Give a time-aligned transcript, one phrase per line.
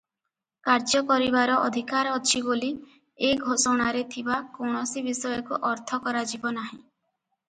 [0.67, 2.69] କାର୍ଯ୍ୟ କରିବାର ଅଧିକାର ଅଛି ବୋଲି
[3.27, 6.81] ଏ ଘୋଷଣାରେ ଥିବା କୌଣସି ବିଷୟକୁ ଅର୍ଥ କରାଯିବ ନାହିଁ।